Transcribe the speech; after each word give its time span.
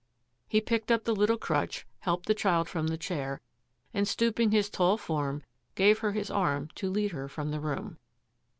He 0.47 0.61
picked 0.61 0.91
up 0.91 1.03
the 1.03 1.13
little 1.15 1.37
crutch, 1.37 1.85
helped 1.99 2.25
the 2.25 2.33
child 2.33 2.67
from 2.67 2.87
the 2.87 2.97
chair, 2.97 3.39
and, 3.93 4.07
stooping 4.07 4.49
his 4.49 4.67
tall 4.67 4.97
form, 4.97 5.43
gave 5.75 5.99
her 5.99 6.13
his 6.13 6.31
arm 6.31 6.69
to 6.73 6.89
lead 6.89 7.11
her 7.11 7.27
from 7.27 7.51
the 7.51 7.59
room. 7.59 7.99